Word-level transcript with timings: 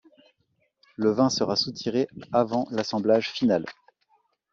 Le 0.97 1.11
vin 1.11 1.29
sera 1.29 1.55
soutiré 1.55 2.07
avant 2.31 2.65
l’assemblage 2.71 3.29
final. 3.29 3.67